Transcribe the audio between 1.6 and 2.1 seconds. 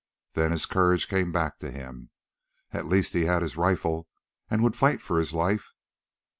him;